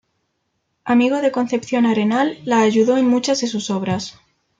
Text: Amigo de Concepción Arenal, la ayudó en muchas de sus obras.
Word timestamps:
Amigo 0.83 1.21
de 1.21 1.31
Concepción 1.31 1.85
Arenal, 1.85 2.39
la 2.43 2.61
ayudó 2.61 2.97
en 2.97 3.07
muchas 3.07 3.41
de 3.41 3.45
sus 3.47 3.69
obras. 3.69 4.17